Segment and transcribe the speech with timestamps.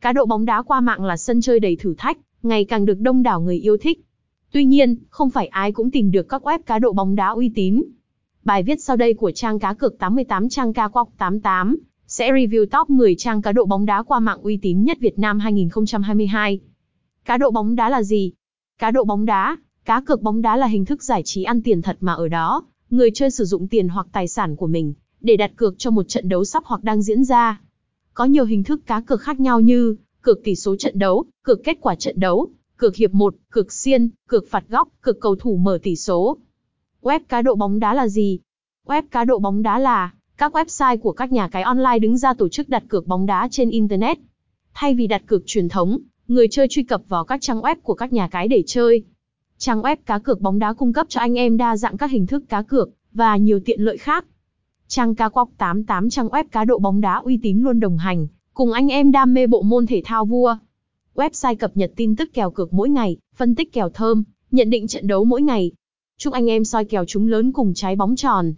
[0.00, 3.00] Cá độ bóng đá qua mạng là sân chơi đầy thử thách, ngày càng được
[3.00, 4.00] đông đảo người yêu thích.
[4.52, 7.52] Tuy nhiên, không phải ai cũng tìm được các web cá độ bóng đá uy
[7.54, 7.82] tín.
[8.44, 11.76] Bài viết sau đây của trang cá cược 88 trang ca quọc 88
[12.06, 15.18] sẽ review top 10 trang cá độ bóng đá qua mạng uy tín nhất Việt
[15.18, 16.60] Nam 2022.
[17.24, 18.32] Cá độ bóng đá là gì?
[18.78, 21.82] Cá độ bóng đá, cá cược bóng đá là hình thức giải trí ăn tiền
[21.82, 25.36] thật mà ở đó, người chơi sử dụng tiền hoặc tài sản của mình để
[25.36, 27.60] đặt cược cho một trận đấu sắp hoặc đang diễn ra.
[28.18, 31.64] Có nhiều hình thức cá cược khác nhau như cược tỷ số trận đấu, cược
[31.64, 35.56] kết quả trận đấu, cược hiệp 1, cược xiên, cược phạt góc, cược cầu thủ
[35.56, 36.36] mở tỷ số.
[37.02, 38.38] Web cá độ bóng đá là gì?
[38.86, 42.34] Web cá độ bóng đá là các website của các nhà cái online đứng ra
[42.34, 44.18] tổ chức đặt cược bóng đá trên internet.
[44.74, 47.94] Thay vì đặt cược truyền thống, người chơi truy cập vào các trang web của
[47.94, 49.02] các nhà cái để chơi.
[49.58, 52.26] Trang web cá cược bóng đá cung cấp cho anh em đa dạng các hình
[52.26, 54.24] thức cá cược và nhiều tiện lợi khác.
[54.90, 58.26] Trang cá quọc 88 trang web cá độ bóng đá uy tín luôn đồng hành,
[58.54, 60.56] cùng anh em đam mê bộ môn thể thao vua.
[61.14, 64.86] Website cập nhật tin tức kèo cược mỗi ngày, phân tích kèo thơm, nhận định
[64.86, 65.72] trận đấu mỗi ngày.
[66.18, 68.54] Chúc anh em soi kèo trúng lớn cùng trái bóng tròn.